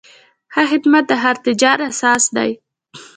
[0.53, 2.51] ښه خدمت د هر تجارت اساس دی.